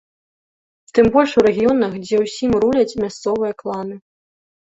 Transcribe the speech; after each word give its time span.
Тым 0.97 1.09
больш 1.15 1.31
у 1.41 1.43
рэгіёнах, 1.47 1.93
дзе 2.07 2.17
ўсім 2.23 2.51
руляць 2.65 2.97
мясцовыя 3.03 3.53
кланы. 3.61 3.95